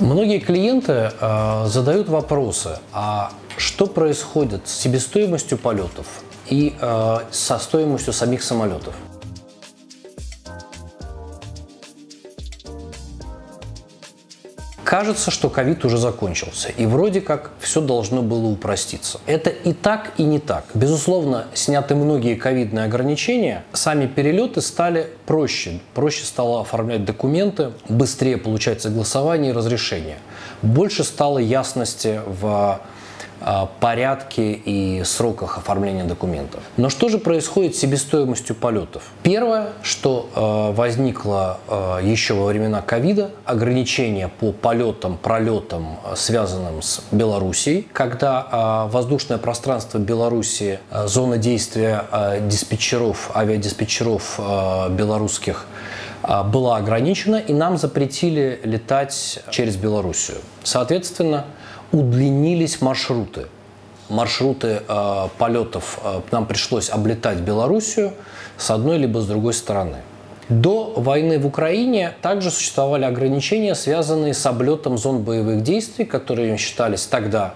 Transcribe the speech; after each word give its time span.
Многие 0.00 0.38
клиенты 0.38 1.10
э, 1.20 1.64
задают 1.66 2.08
вопросы, 2.08 2.78
а 2.92 3.32
что 3.56 3.86
происходит 3.86 4.68
с 4.68 4.72
себестоимостью 4.72 5.58
полетов 5.58 6.06
и 6.48 6.76
э, 6.80 7.16
со 7.32 7.58
стоимостью 7.58 8.12
самих 8.12 8.44
самолетов? 8.44 8.94
Кажется, 14.88 15.30
что 15.30 15.50
ковид 15.50 15.84
уже 15.84 15.98
закончился, 15.98 16.70
и 16.70 16.86
вроде 16.86 17.20
как 17.20 17.50
все 17.60 17.82
должно 17.82 18.22
было 18.22 18.46
упроститься. 18.46 19.20
Это 19.26 19.50
и 19.50 19.74
так, 19.74 20.14
и 20.16 20.22
не 20.22 20.38
так. 20.38 20.64
Безусловно, 20.72 21.44
сняты 21.52 21.94
многие 21.94 22.36
ковидные 22.36 22.86
ограничения, 22.86 23.64
сами 23.74 24.06
перелеты 24.06 24.62
стали 24.62 25.10
проще. 25.26 25.80
Проще 25.92 26.24
стало 26.24 26.62
оформлять 26.62 27.04
документы, 27.04 27.72
быстрее 27.90 28.38
получать 28.38 28.80
согласование 28.80 29.50
и 29.50 29.54
разрешение. 29.54 30.16
Больше 30.62 31.04
стало 31.04 31.38
ясности 31.38 32.22
в 32.24 32.80
порядке 33.80 34.52
и 34.52 35.02
сроках 35.04 35.58
оформления 35.58 36.04
документов. 36.04 36.62
Но 36.76 36.88
что 36.88 37.08
же 37.08 37.18
происходит 37.18 37.76
с 37.76 37.78
себестоимостью 37.78 38.56
полетов? 38.56 39.04
Первое, 39.22 39.68
что 39.82 40.28
э, 40.34 40.76
возникло 40.76 41.58
э, 41.68 42.00
еще 42.02 42.34
во 42.34 42.46
времена 42.46 42.82
ковида, 42.82 43.30
ограничения 43.44 44.28
по 44.28 44.52
полетам, 44.52 45.16
пролетам, 45.16 45.98
э, 46.04 46.16
связанным 46.16 46.82
с 46.82 47.02
Белоруссией, 47.10 47.86
когда 47.92 48.86
э, 48.88 48.92
воздушное 48.92 49.38
пространство 49.38 49.98
Белоруссии, 49.98 50.80
э, 50.90 51.06
зона 51.06 51.38
действия 51.38 52.04
э, 52.10 52.46
диспетчеров, 52.48 53.30
авиадиспетчеров 53.34 54.34
э, 54.38 54.90
белорусских 54.90 55.66
была 56.28 56.76
ограничена, 56.76 57.36
и 57.36 57.52
нам 57.52 57.78
запретили 57.78 58.60
летать 58.62 59.40
через 59.50 59.76
Белоруссию. 59.76 60.38
Соответственно, 60.62 61.46
удлинились 61.92 62.80
маршруты. 62.80 63.46
Маршруты 64.08 64.82
э, 64.86 65.28
полетов 65.38 65.98
э, 66.02 66.20
нам 66.30 66.46
пришлось 66.46 66.90
облетать 66.90 67.38
Белоруссию 67.38 68.12
с 68.56 68.70
одной 68.70 68.98
либо 68.98 69.18
с 69.20 69.26
другой 69.26 69.52
стороны. 69.52 69.98
До 70.48 70.94
войны 70.96 71.38
в 71.38 71.46
Украине 71.46 72.14
также 72.22 72.50
существовали 72.50 73.04
ограничения, 73.04 73.74
связанные 73.74 74.32
с 74.32 74.46
облетом 74.46 74.96
зон 74.96 75.22
боевых 75.22 75.62
действий, 75.62 76.06
которые 76.06 76.56
считались 76.56 77.04
тогда 77.04 77.54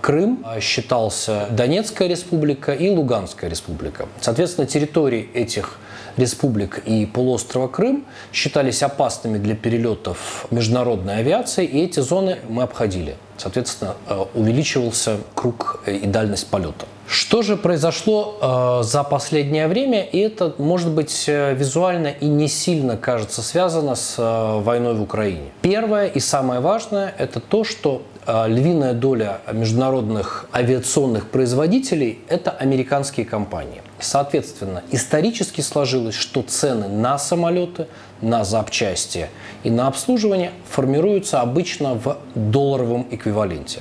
Крым, 0.00 0.44
э, 0.46 0.60
считался 0.60 1.46
Донецкая 1.50 2.08
республика 2.08 2.72
и 2.72 2.88
Луганская 2.88 3.50
республика. 3.50 4.06
Соответственно, 4.20 4.66
территории 4.66 5.28
этих 5.34 5.78
республик 6.16 6.82
и 6.86 7.04
полуострова 7.04 7.68
Крым 7.68 8.04
считались 8.32 8.82
опасными 8.82 9.36
для 9.36 9.54
перелетов 9.54 10.46
международной 10.50 11.18
авиации, 11.18 11.66
и 11.66 11.84
эти 11.84 12.00
зоны 12.00 12.38
мы 12.48 12.62
обходили. 12.62 13.16
Соответственно, 13.36 13.94
э, 14.08 14.24
увеличивался 14.34 15.18
круг 15.34 15.82
и 15.86 16.06
дальность 16.06 16.48
полета. 16.48 16.86
Что 17.06 17.42
же 17.42 17.56
произошло 17.56 18.82
за 18.82 19.02
последнее 19.02 19.66
время? 19.66 20.02
И 20.02 20.18
это, 20.18 20.54
может 20.58 20.90
быть, 20.90 21.24
э, 21.26 21.54
визуально 21.54 22.08
и 22.08 22.26
не 22.26 22.48
сильно 22.48 22.96
кажется 22.96 23.42
связано 23.42 23.94
с 23.94 24.16
войной 24.18 24.94
в 24.94 25.02
Украине. 25.02 25.50
Первое 25.62 26.06
и 26.06 26.20
самое 26.20 26.60
важное– 26.60 27.14
это 27.18 27.40
то, 27.40 27.64
что 27.64 28.02
львиная 28.28 28.92
доля 28.92 29.40
международных 29.50 30.46
авиационных 30.52 31.30
производителей– 31.30 32.18
это 32.28 32.50
американские 32.50 33.24
компании. 33.24 33.80
Соответственно, 34.00 34.82
исторически 34.90 35.62
сложилось, 35.62 36.14
что 36.14 36.42
цены 36.42 36.88
на 36.88 37.18
самолеты, 37.18 37.86
на 38.20 38.44
запчасти 38.44 39.28
и 39.64 39.70
на 39.70 39.86
обслуживание 39.86 40.52
формируются 40.68 41.40
обычно 41.40 41.94
в 41.94 42.18
долларовом 42.34 43.06
эквиваленте. 43.10 43.80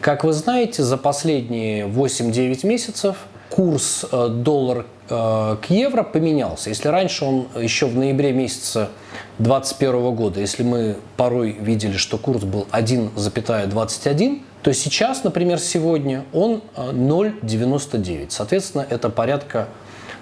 Как 0.00 0.24
вы 0.24 0.32
знаете, 0.32 0.82
за 0.82 0.96
последние 0.96 1.86
8-9 1.86 2.66
месяцев 2.66 3.16
курс 3.50 4.06
э, 4.10 4.28
доллар 4.28 4.86
э, 5.08 5.56
к 5.60 5.66
евро 5.68 6.02
поменялся. 6.02 6.70
Если 6.70 6.88
раньше 6.88 7.24
он 7.24 7.48
еще 7.60 7.86
в 7.86 7.96
ноябре 7.96 8.32
месяца 8.32 8.90
2021 9.38 10.14
года, 10.14 10.40
если 10.40 10.62
мы 10.62 10.96
порой 11.16 11.52
видели, 11.52 11.96
что 11.96 12.16
курс 12.16 12.44
был 12.44 12.66
1,21, 12.72 14.42
то 14.62 14.72
сейчас, 14.72 15.24
например, 15.24 15.58
сегодня 15.58 16.24
он 16.32 16.62
0,99. 16.76 18.22
Э, 18.22 18.26
Соответственно, 18.28 18.86
это 18.88 19.10
порядка 19.10 19.68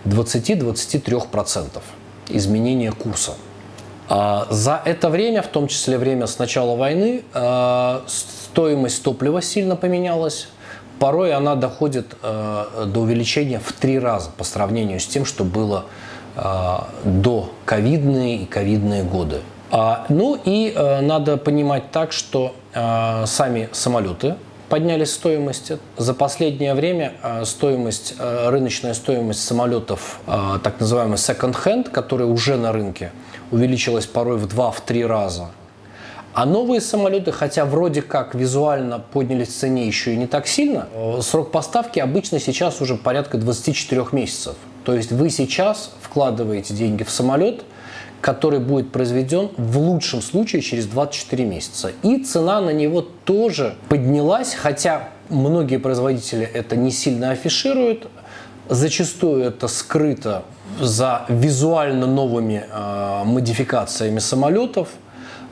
20-23% 0.06 1.82
изменения 2.30 2.92
курса. 2.92 3.34
А 4.08 4.46
за 4.50 4.80
это 4.84 5.10
время, 5.10 5.42
в 5.42 5.48
том 5.48 5.68
числе 5.68 5.98
время 5.98 6.26
с 6.26 6.38
начала 6.38 6.76
войны, 6.76 7.24
стоимость 8.06 9.02
топлива 9.02 9.42
сильно 9.42 9.76
поменялась. 9.76 10.48
Порой 10.98 11.32
она 11.32 11.54
доходит 11.54 12.16
э, 12.22 12.86
до 12.86 13.00
увеличения 13.00 13.60
в 13.60 13.72
три 13.72 13.98
раза 13.98 14.30
по 14.36 14.44
сравнению 14.44 15.00
с 15.00 15.06
тем, 15.06 15.24
что 15.24 15.44
было 15.44 15.84
э, 16.36 16.76
до 17.04 17.50
ковидные 17.64 18.38
и 18.38 18.46
ковидные 18.46 19.04
годы. 19.04 19.40
А, 19.70 20.06
ну 20.08 20.38
и 20.44 20.72
э, 20.74 21.00
надо 21.00 21.36
понимать 21.36 21.90
так, 21.90 22.12
что 22.12 22.54
э, 22.74 23.24
сами 23.26 23.68
самолеты 23.72 24.34
поднялись 24.68 25.12
стоимости. 25.12 25.78
За 25.96 26.14
последнее 26.14 26.74
время 26.74 27.12
э, 27.22 27.44
стоимость, 27.44 28.14
э, 28.18 28.48
рыночная 28.48 28.94
стоимость 28.94 29.44
самолетов, 29.44 30.20
э, 30.26 30.58
так 30.62 30.80
называемый 30.80 31.16
second 31.16 31.56
hand, 31.64 31.90
которые 31.90 32.28
уже 32.28 32.56
на 32.56 32.72
рынке, 32.72 33.12
увеличилась 33.50 34.06
порой 34.06 34.38
в 34.38 34.46
2-3 34.46 35.06
раза. 35.06 35.48
А 36.34 36.46
новые 36.46 36.80
самолеты, 36.80 37.32
хотя 37.32 37.64
вроде 37.64 38.02
как 38.02 38.34
визуально 38.34 38.98
поднялись 38.98 39.48
в 39.48 39.56
цене 39.56 39.86
еще 39.86 40.14
и 40.14 40.16
не 40.16 40.26
так 40.26 40.46
сильно, 40.46 40.86
э, 40.92 41.20
срок 41.22 41.50
поставки 41.50 41.98
обычно 41.98 42.38
сейчас 42.38 42.80
уже 42.80 42.96
порядка 42.96 43.38
24 43.38 44.12
месяцев. 44.12 44.54
То 44.84 44.94
есть 44.94 45.10
вы 45.10 45.30
сейчас 45.30 45.92
вкладываете 46.00 46.74
деньги 46.74 47.02
в 47.02 47.10
самолет, 47.10 47.64
который 48.20 48.58
будет 48.60 48.92
произведен 48.92 49.50
в 49.56 49.78
лучшем 49.78 50.22
случае 50.22 50.62
через 50.62 50.86
24 50.86 51.44
месяца. 51.44 51.92
И 52.02 52.22
цена 52.22 52.60
на 52.60 52.70
него 52.70 53.02
тоже 53.02 53.74
поднялась, 53.88 54.54
хотя 54.54 55.08
многие 55.28 55.78
производители 55.78 56.44
это 56.44 56.76
не 56.76 56.90
сильно 56.90 57.30
афишируют. 57.30 58.08
Зачастую 58.68 59.44
это 59.44 59.66
скрыто 59.66 60.44
за 60.78 61.24
визуально 61.28 62.06
новыми 62.06 62.64
э, 62.70 63.22
модификациями 63.24 64.18
самолетов– 64.18 64.88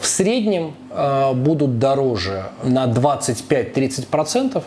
в 0.00 0.06
среднем 0.06 0.74
э, 0.90 1.32
будут 1.34 1.78
дороже 1.78 2.44
на 2.62 2.86
25-30%, 2.86 4.62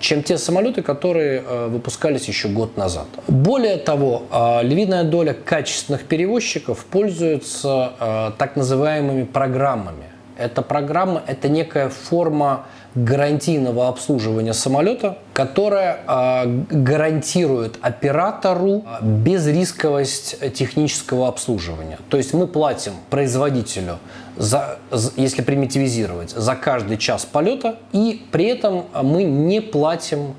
чем 0.00 0.22
те 0.22 0.38
самолеты, 0.38 0.82
которые 0.82 1.40
выпускались 1.40 2.28
еще 2.28 2.46
год 2.46 2.76
назад. 2.76 3.06
Более 3.26 3.78
того, 3.78 4.22
львиная 4.62 5.02
доля 5.02 5.34
качественных 5.34 6.04
перевозчиков 6.04 6.84
пользуется 6.84 8.34
так 8.38 8.54
называемыми 8.54 9.24
программами. 9.24 10.04
Эта 10.38 10.62
программа– 10.62 11.22
это 11.26 11.48
некая 11.48 11.88
форма 11.88 12.66
гарантийного 12.94 13.88
обслуживания 13.88 14.54
самолета, 14.54 15.18
которая 15.32 15.98
э, 16.06 16.46
гарантирует 16.70 17.78
оператору 17.80 18.84
безрисковость 19.02 20.54
технического 20.54 21.28
обслуживания. 21.28 21.98
То 22.08 22.16
есть 22.16 22.34
мы 22.34 22.46
платим 22.46 22.92
производителю, 23.10 23.98
за, 24.36 24.78
если 25.16 25.42
примитивизировать, 25.42 26.30
за 26.30 26.54
каждый 26.54 26.98
час 26.98 27.24
полета, 27.24 27.76
и 27.92 28.24
при 28.30 28.46
этом 28.46 28.86
мы 29.02 29.24
не 29.24 29.60
платим 29.60 30.34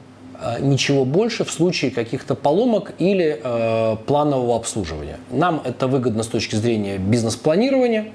ничего 0.62 1.04
больше 1.06 1.44
в 1.44 1.52
случае 1.52 1.92
каких-то 1.92 2.34
поломок 2.36 2.94
или 2.98 3.40
э, 3.44 3.98
планового 4.06 4.56
обслуживания. 4.56 5.18
Нам 5.32 5.62
это 5.66 5.88
выгодно 5.88 6.24
с 6.24 6.28
точки 6.28 6.56
зрения 6.56 6.98
бизнес-планирования. 6.98 8.14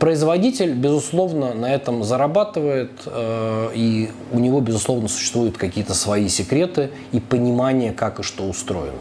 Производитель, 0.00 0.72
безусловно, 0.72 1.52
на 1.52 1.66
этом 1.66 2.02
зарабатывает, 2.04 2.90
э, 3.04 3.70
и 3.74 4.10
у 4.32 4.38
него, 4.38 4.62
безусловно, 4.62 5.08
существуют 5.08 5.58
какие-то 5.58 5.92
свои 5.92 6.28
секреты 6.28 6.90
и 7.12 7.20
понимание, 7.20 7.92
как 7.92 8.18
и 8.18 8.22
что 8.22 8.44
устроено. 8.44 8.96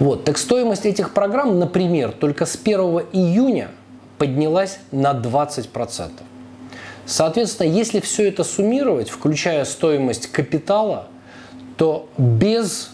Вот. 0.00 0.24
Так 0.24 0.36
стоимость 0.36 0.84
этих 0.84 1.14
программ, 1.14 1.60
например, 1.60 2.10
только 2.10 2.44
с 2.44 2.56
1 2.56 2.80
июня 3.12 3.68
поднялась 4.18 4.80
на 4.90 5.12
20%. 5.12 6.10
Соответственно, 7.04 7.68
если 7.68 8.00
все 8.00 8.26
это 8.26 8.42
суммировать, 8.42 9.10
включая 9.10 9.64
стоимость 9.64 10.26
капитала, 10.26 11.06
то 11.76 12.08
без 12.18 12.90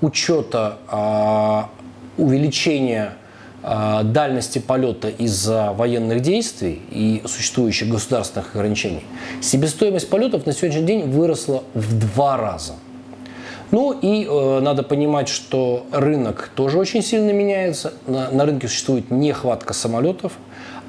учета 0.00 0.78
э, 0.90 2.22
увеличения 2.22 3.12
э, 3.12 3.21
дальности 3.62 4.58
полета 4.58 5.08
из-за 5.08 5.72
военных 5.72 6.20
действий 6.20 6.82
и 6.90 7.22
существующих 7.26 7.88
государственных 7.88 8.54
ограничений, 8.54 9.04
себестоимость 9.40 10.10
полетов 10.10 10.46
на 10.46 10.52
сегодняшний 10.52 10.86
день 10.86 11.10
выросла 11.10 11.62
в 11.74 11.98
два 11.98 12.36
раза. 12.36 12.74
Ну 13.72 13.92
и 13.92 14.26
э, 14.28 14.60
надо 14.60 14.82
понимать, 14.82 15.28
что 15.28 15.86
рынок 15.92 16.50
тоже 16.54 16.78
очень 16.78 17.02
сильно 17.02 17.30
меняется. 17.30 17.94
На, 18.06 18.30
на 18.30 18.44
рынке 18.44 18.68
существует 18.68 19.10
нехватка 19.10 19.72
самолетов, 19.72 20.32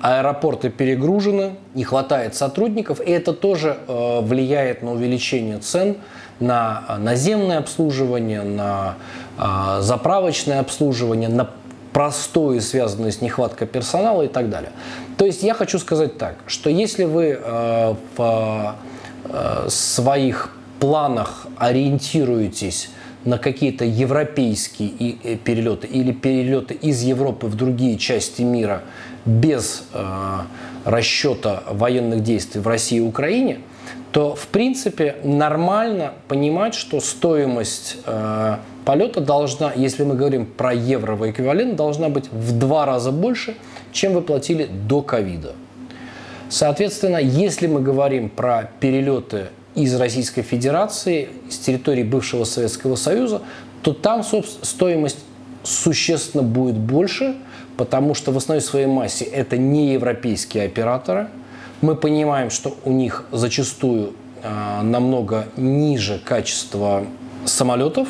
аэропорты 0.02 0.70
перегружены, 0.70 1.56
не 1.76 1.86
хватает 1.86 2.36
сотрудников, 2.36 3.00
и 3.00 3.10
это 3.10 3.32
тоже 3.32 3.78
э, 3.88 4.20
влияет 4.22 4.84
на 4.84 4.92
увеличение 4.92 5.60
цен 5.60 5.96
на 6.42 6.98
наземное 7.00 7.60
обслуживание, 7.60 8.42
на 8.42 8.96
э, 9.38 9.78
заправочное 9.80 10.60
обслуживание, 10.60 11.30
на 11.30 11.50
простое, 11.94 12.60
связанное 12.60 13.12
с 13.12 13.22
нехваткой 13.22 13.68
персонала 13.68 14.24
и 14.24 14.28
так 14.28 14.50
далее. 14.50 14.72
То 15.18 15.26
есть 15.26 15.44
я 15.44 15.54
хочу 15.54 15.80
сказать 15.80 16.18
так, 16.18 16.36
что 16.48 16.70
если 16.70 17.06
вы 17.06 17.40
э, 17.40 17.96
в 18.18 18.76
э, 19.26 19.66
своих 19.70 20.50
планах 20.80 21.48
ориентируетесь 21.58 22.90
на 23.26 23.38
какие-то 23.38 23.86
европейские 23.86 25.18
э, 25.24 25.36
перелеты 25.38 25.88
или 25.88 26.12
перелеты 26.12 26.74
из 26.74 27.02
Европы 27.04 27.48
в 27.48 27.56
другие 27.56 27.98
части 27.98 28.42
мира 28.42 28.82
без 29.26 29.86
э, 29.94 30.40
расчета 30.84 31.64
военных 31.70 32.24
действий 32.24 32.60
в 32.60 32.68
России 32.68 32.98
и 32.98 33.02
Украине, 33.02 33.60
то 34.12 34.36
в 34.36 34.48
принципе 34.48 35.16
нормально 35.24 36.14
понимать, 36.28 36.76
что 36.76 37.00
стоимость 37.00 37.98
э, 38.06 38.58
полета 38.86 39.22
должна, 39.22 39.72
если 39.76 40.04
мы 40.04 40.16
говорим 40.16 40.46
про 40.46 40.74
евровый 40.74 41.32
эквивалент, 41.32 41.76
должна 41.76 42.10
быть 42.10 42.32
в 42.32 42.58
два 42.58 42.86
раза 42.86 43.12
больше, 43.12 43.56
чем 43.92 44.14
вы 44.14 44.22
платили 44.22 44.66
до 44.66 45.02
ковида. 45.02 45.54
Соответственно, 46.50 47.18
если 47.18 47.68
мы 47.68 47.82
говорим 47.82 48.30
про 48.30 48.70
перелеты 48.80 49.48
из 49.76 49.96
Российской 49.96 50.44
Федерации, 50.44 51.30
с 51.50 51.58
территории 51.58 52.04
бывшего 52.04 52.44
Советского 52.44 52.96
Союза, 52.96 53.42
то 53.82 53.94
там 53.94 54.24
стоимость 54.24 55.20
существенно 55.64 56.44
будет 56.44 56.78
больше, 56.78 57.36
потому 57.78 58.14
что 58.14 58.32
в 58.32 58.38
основе 58.38 58.62
своей 58.62 58.86
массе 58.86 59.26
это 59.26 59.58
не 59.58 59.94
европейские 59.94 60.66
операторы. 60.66 61.28
Мы 61.82 61.96
понимаем, 61.96 62.50
что 62.50 62.78
у 62.86 62.92
них 62.92 63.26
зачастую 63.32 64.14
э, 64.42 64.82
намного 64.84 65.48
ниже 65.58 66.22
качество 66.24 67.06
самолетов, 67.46 68.08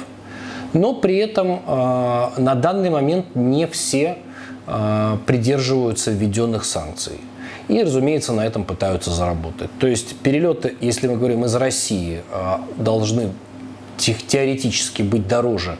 но 0.73 0.93
при 0.93 1.17
этом 1.17 1.61
э, 1.65 2.29
на 2.37 2.55
данный 2.55 2.89
момент 2.89 3.35
не 3.35 3.67
все 3.67 4.17
э, 4.67 5.17
придерживаются 5.25 6.11
введенных 6.11 6.65
санкций 6.65 7.19
и, 7.67 7.81
разумеется, 7.81 8.33
на 8.33 8.45
этом 8.45 8.65
пытаются 8.65 9.11
заработать. 9.11 9.69
То 9.79 9.87
есть 9.87 10.15
перелеты, 10.17 10.75
если 10.81 11.07
мы 11.07 11.17
говорим 11.17 11.45
из 11.45 11.55
России, 11.55 12.21
а, 12.29 12.61
должны 12.75 13.29
теоретически 13.97 15.01
быть 15.01 15.29
дороже 15.29 15.77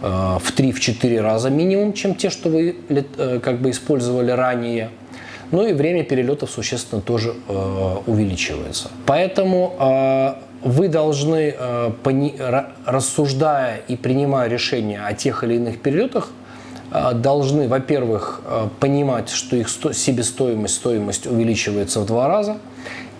в 0.00 0.52
3-4 0.54 1.20
раза 1.20 1.48
минимум, 1.48 1.94
чем 1.94 2.14
те, 2.14 2.28
что 2.28 2.50
вы 2.50 2.76
э, 2.88 3.40
как 3.42 3.60
бы 3.60 3.70
использовали 3.70 4.30
ранее. 4.30 4.90
Ну 5.50 5.66
и 5.66 5.72
время 5.72 6.04
перелетов 6.04 6.50
существенно 6.50 7.00
тоже 7.00 7.34
э, 7.48 7.96
увеличивается. 8.06 8.90
Поэтому 9.06 9.74
э, 9.78 10.34
вы 10.64 10.88
должны, 10.88 11.54
рассуждая 12.86 13.82
и 13.86 13.96
принимая 13.96 14.48
решения 14.48 15.00
о 15.04 15.12
тех 15.12 15.44
или 15.44 15.54
иных 15.54 15.80
перелетах, 15.80 16.30
а, 16.90 17.12
должны, 17.12 17.68
во-первых, 17.68 18.40
а, 18.44 18.70
понимать, 18.78 19.28
что 19.28 19.56
их 19.56 19.68
себестоимость, 19.68 20.74
стоимость 20.76 21.26
увеличивается 21.26 22.00
в 22.00 22.06
два 22.06 22.28
раза. 22.28 22.58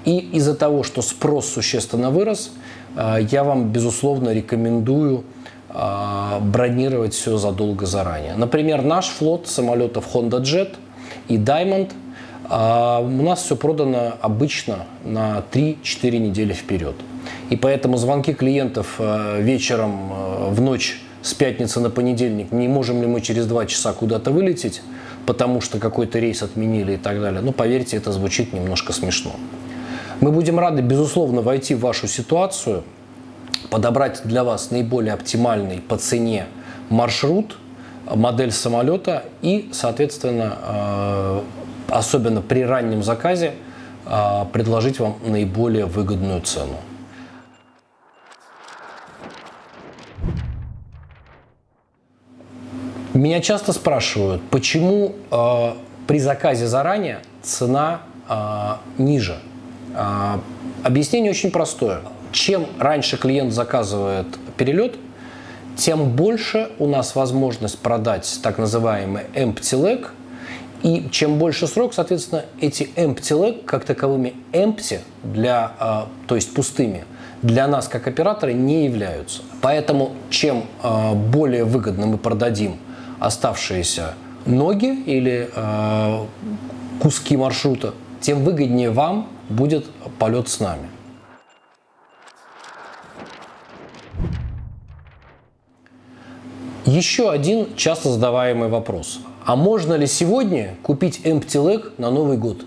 И 0.05 0.19
из-за 0.19 0.55
того, 0.55 0.85
что 0.85 1.03
спрос 1.03 1.49
существенно 1.49 2.11
вырос, 2.11 2.53
я 2.95 3.43
вам, 3.43 3.73
безусловно, 3.73 4.35
рекомендую 4.35 5.25
бронировать 5.73 7.15
все 7.15 7.39
задолго 7.39 7.87
заранее. 7.87 8.35
Например, 8.37 8.83
наш 8.83 9.07
флот 9.07 9.49
самолетов 9.49 10.15
Honda 10.15 10.43
Jet 10.43 10.75
и 11.27 11.39
Diamond 11.39 11.91
у 12.45 13.23
нас 13.23 13.43
все 13.43 13.57
продано 13.57 14.13
обычно 14.21 14.85
на 15.05 15.43
3-4 15.51 16.19
недели 16.19 16.53
вперед. 16.53 16.95
И 17.51 17.57
поэтому 17.57 17.97
звонки 17.97 18.33
клиентов 18.33 18.99
вечером 18.99 20.53
в 20.53 20.61
ночь 20.61 21.01
с 21.23 21.33
пятницы 21.35 21.81
на 21.81 21.91
понедельник, 21.91 22.53
не 22.53 22.69
можем 22.69 23.01
ли 23.01 23.07
мы 23.07 23.21
через 23.21 23.47
два 23.47 23.65
часа 23.67 23.93
куда-то 23.93 24.31
вылететь, 24.31 24.83
потому 25.27 25.61
что 25.61 25.79
какой-то 25.79 26.19
рейс 26.19 26.43
отменили 26.43 26.95
и 26.95 26.97
так 26.97 27.21
далее. 27.21 27.41
Ну, 27.41 27.53
поверьте, 27.53 27.97
это 27.97 28.13
звучит 28.13 28.53
немножко 28.53 28.93
смешно. 28.93 29.33
Мы 30.21 30.31
будем 30.31 30.59
рады, 30.59 30.83
безусловно, 30.83 31.41
войти 31.41 31.75
в 31.75 31.81
вашу 31.81 32.09
ситуацию, 32.09 32.85
подобрать 33.71 34.21
для 34.25 34.45
вас 34.45 34.71
наиболее 34.71 35.15
оптимальный 35.15 35.79
по 35.81 35.97
цене 35.97 36.47
маршрут, 36.91 37.59
модель 38.15 38.53
самолета 38.53 39.25
и, 39.41 39.71
соответственно, 39.73 40.59
э, 40.63 41.41
особенно 41.89 42.43
при 42.43 42.65
раннем 42.65 43.03
заказе, 43.03 43.55
э, 44.07 44.45
предложить 44.53 45.01
вам 45.01 45.17
наиболее 45.27 45.87
выгодную 45.87 46.43
цену. 46.43 46.77
Меня 53.15 53.41
часто 53.41 53.73
спрашивают, 53.73 54.43
почему 54.51 55.15
э, 55.31 55.73
при 56.09 56.19
заказе 56.19 56.67
заранее 56.67 57.21
цена 57.43 58.01
э, 58.29 58.73
ниже. 58.99 59.39
Э, 59.95 60.39
объяснение 60.83 61.31
очень 61.31 61.53
простое. 61.53 62.01
Чем 62.33 62.67
раньше 62.81 63.17
клиент 63.17 63.53
заказывает 63.53 64.27
перелет, 64.57 64.97
тем 65.77 66.11
больше 66.11 66.73
у 66.81 66.89
нас 66.89 67.15
возможность 67.15 67.79
продать 67.79 68.41
так 68.43 68.59
называемый 68.59 69.23
empty 69.35 69.81
leg, 69.81 70.09
и 70.83 71.09
чем 71.13 71.39
больше 71.39 71.69
срок, 71.69 71.95
соответственно, 71.95 72.45
эти 72.61 72.91
empty 72.97 73.41
leg 73.41 73.65
как 73.65 73.85
таковыми 73.85 74.35
empty, 74.51 74.99
для, 75.23 75.71
э, 75.79 76.01
то 76.27 76.35
есть 76.35 76.53
пустыми, 76.53 77.05
для 77.43 77.69
нас 77.69 77.87
как 77.87 78.09
оператора 78.09 78.51
не 78.51 78.87
являются. 78.87 79.43
Поэтому 79.61 80.15
чем 80.31 80.65
э, 80.83 81.15
более 81.15 81.63
выгодно 81.63 82.07
мы 82.07 82.19
продадим 82.19 82.81
оставшиеся 83.25 84.15
ноги 84.45 84.95
или 85.07 85.51
э, 85.55 86.27
куски 87.01 87.37
маршрута, 87.37 87.95
тем 88.21 88.45
выгоднее 88.45 88.91
вам 88.91 89.29
будет 89.49 89.87
полет 90.19 90.49
с 90.49 90.61
нами. 90.61 90.91
Еще 96.85 97.31
один 97.31 97.75
часто 97.77 98.11
задаваемый 98.11 98.69
вопрос. 98.69 99.21
А 99.47 99.57
можно 99.57 99.95
ли 99.95 100.07
сегодня 100.07 100.77
купить 100.83 101.21
empty 101.25 101.65
leg 101.65 101.93
на 101.97 102.11
Новый 102.11 102.37
год? 102.37 102.67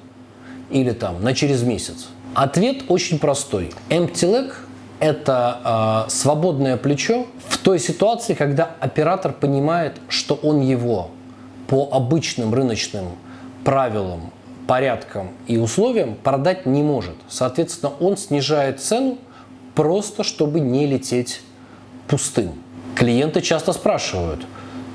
Или 0.71 0.91
там 0.91 1.23
на 1.23 1.35
через 1.35 1.61
месяц? 1.61 2.07
Ответ 2.33 2.83
очень 2.87 3.19
простой. 3.19 3.71
Empty 3.89 4.11
leg– 4.23 4.53
это 4.99 6.05
э, 6.07 6.09
свободное 6.09 6.77
плечо 6.77 7.27
в 7.47 7.57
той 7.57 7.79
ситуации, 7.79 8.33
когда 8.33 8.71
оператор 8.79 9.33
понимает, 9.33 9.97
что 10.09 10.35
он 10.35 10.61
его 10.61 11.11
по 11.67 11.89
обычным 11.91 12.53
рыночным 12.53 13.09
правилам, 13.63 14.31
порядкам 14.67 15.31
и 15.47 15.57
условиям 15.57 16.15
продать 16.15 16.65
не 16.65 16.83
может. 16.83 17.15
Соответственно, 17.27 17.91
он 17.99 18.17
снижает 18.17 18.81
цену 18.81 19.17
просто, 19.75 20.23
чтобы 20.23 20.59
не 20.59 20.87
лететь 20.87 21.41
пустым. 22.07 22.53
Клиенты 22.95 23.41
часто 23.41 23.73
спрашивают, 23.73 24.45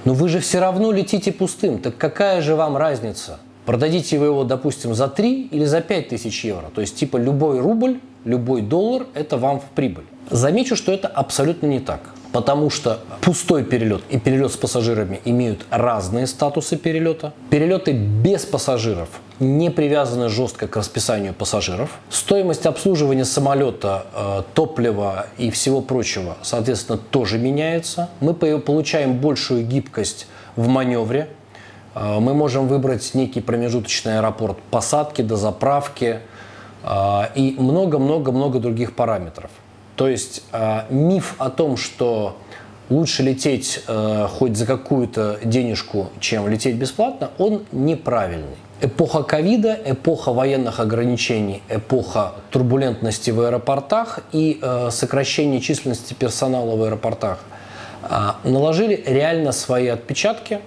ну 0.05 0.15
вы 0.15 0.29
же 0.29 0.41
все 0.41 0.59
равно 0.59 0.91
летите 0.91 1.33
пустым, 1.33 1.79
так 1.79 1.97
какая 1.97 2.43
же 2.43 2.57
вам 2.57 2.77
разница? 2.77 3.39
Продадите 3.65 4.19
вы 4.19 4.27
его, 4.27 4.45
допустим, 4.45 4.95
за 4.95 5.09
3 5.09 5.49
или 5.51 5.65
за 5.65 5.81
5 5.81 6.09
тысяч 6.09 6.45
евро. 6.45 6.71
То 6.75 6.81
есть, 6.81 6.97
типа, 6.97 7.17
любой 7.17 7.61
рубль, 7.61 8.01
любой 8.25 8.63
доллар– 8.63 9.07
это 9.15 9.37
вам 9.37 9.61
в 9.61 9.65
прибыль. 9.75 10.05
Замечу, 10.31 10.77
что 10.77 10.93
это 10.93 11.09
абсолютно 11.09 11.67
не 11.67 11.81
так 11.81 12.01
потому 12.33 12.71
что 12.71 13.01
пустой 13.21 13.63
перелет 13.63 14.03
и 14.09 14.19
перелет 14.19 14.53
с 14.53 14.57
пассажирами 14.57 15.21
имеют 15.25 15.67
разные 15.71 16.27
статусы 16.27 16.77
перелета. 16.77 17.33
Перелеты 17.51 17.93
без 17.93 18.45
пассажиров 18.45 19.09
не 19.39 19.71
привязаны 19.71 20.29
жестко 20.29 20.67
к 20.67 20.77
расписанию 20.77 21.35
пассажиров. 21.35 21.91
Стоимость 22.11 22.67
обслуживания 22.67 23.25
самолета, 23.25 24.07
э, 24.15 24.43
топлива 24.55 25.27
и 25.37 25.51
всего 25.51 25.81
прочего, 25.81 26.37
соответственно, 26.43 26.99
тоже 26.99 27.39
меняется. 27.39 28.09
Мы 28.21 28.35
получаем 28.35 29.19
большую 29.19 29.65
гибкость 29.65 30.27
в 30.57 30.69
маневре. 30.69 31.29
Э, 31.95 32.19
мы 32.21 32.35
можем 32.35 32.69
выбрать 32.69 33.15
некий 33.15 33.41
промежуточный 33.41 34.19
аэропорт 34.19 34.59
посадки, 34.71 35.23
до 35.23 35.37
заправки 35.37 36.21
э, 36.83 37.21
и 37.35 37.57
много-много-много 37.59 38.59
других 38.59 38.95
параметров. 38.95 39.51
То 39.97 40.09
есть 40.09 40.43
э, 40.53 40.83
миф 40.91 41.35
о 41.39 41.51
том, 41.51 41.77
что 41.77 42.37
лучше 42.93 43.23
лететь 43.23 43.83
э, 43.87 44.27
хоть 44.31 44.57
за 44.57 44.67
какую-то 44.67 45.39
денежку, 45.45 46.09
чем 46.21 46.49
лететь 46.49 46.77
бесплатно, 46.77 47.31
он 47.39 47.65
неправильный. 47.73 48.57
Эпоха 48.81 49.23
ковида, 49.23 49.79
эпоха 49.85 50.33
военных 50.33 50.81
ограничений, 50.81 51.63
эпоха 51.69 52.33
турбулентности 52.51 53.31
в 53.31 53.41
аэропортах 53.41 54.21
и 54.33 54.59
э, 54.61 54.91
сокращения 54.91 55.61
численности 55.61 56.15
персонала 56.15 56.75
в 56.77 56.83
аэропортах 56.83 57.39
э, 58.03 58.33
наложили 58.45 59.03
реально 59.07 59.53
свои 59.53 59.87
отпечатки. 59.87 60.61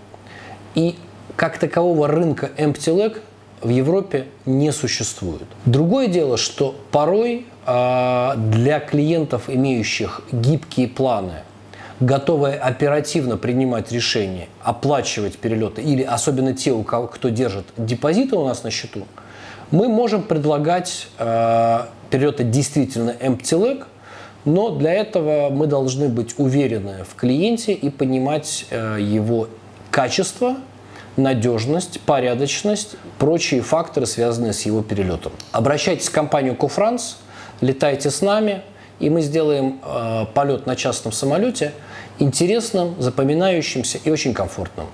И 0.76 0.96
как 1.36 1.58
такового 1.58 2.08
рынка 2.08 2.50
empty 2.58 2.96
leg 2.96 3.22
в 3.62 3.70
Европе 3.70 4.26
не 4.46 4.72
существует. 4.72 5.44
Другое 5.66 6.08
дело, 6.08 6.38
что 6.38 6.76
порой 6.92 7.46
э, 7.66 8.32
для 8.36 8.80
клиентов, 8.80 9.44
имеющих 9.48 10.22
гибкие 10.32 10.88
планы, 10.88 11.42
готовые 12.00 12.56
оперативно 12.56 13.38
принимать 13.38 13.92
решения, 13.92 14.50
оплачивать 14.62 15.38
перелеты, 15.38 15.82
или 15.82 16.04
особенно 16.04 16.54
те, 16.54 16.72
у 16.72 16.84
кого, 16.84 17.08
кто 17.08 17.30
держит 17.30 17.66
депозиты 17.78 18.36
у 18.36 18.46
нас 18.46 18.64
на 18.64 18.72
счету, 18.72 19.06
мы 19.72 19.88
можем 19.88 20.22
предлагать 20.22 21.08
э, 21.18 21.86
перелеты 22.10 22.44
действительно 22.44 23.12
empty 23.12 23.60
leg, 23.60 23.86
но 24.44 24.70
для 24.70 24.94
этого 24.94 25.50
мы 25.50 25.66
должны 25.66 26.08
быть 26.08 26.36
уверены 26.38 27.04
в 27.10 27.16
клиенте 27.16 27.74
и 27.74 27.90
понимать 27.90 28.68
э, 28.70 28.98
его 29.00 29.48
качество, 29.90 30.58
надежность, 31.18 32.00
порядочность, 32.02 32.96
прочие 33.20 33.62
факторы, 33.62 34.06
связанные 34.06 34.54
с 34.54 34.64
его 34.64 34.82
перелетом. 34.82 35.32
Обращайтесь 35.52 36.08
в 36.08 36.12
компанию 36.12 36.56
Кофранс, 36.56 37.18
летайте 37.62 38.10
с 38.10 38.22
нами, 38.22 38.62
и 39.00 39.10
мы 39.10 39.22
сделаем 39.22 39.80
э, 39.84 40.26
полет 40.34 40.66
на 40.66 40.76
частном 40.76 41.12
самолете 41.12 41.74
интересным, 42.20 42.96
запоминающимся 43.00 44.00
и 44.04 44.10
очень 44.10 44.34
комфортным. 44.34 44.88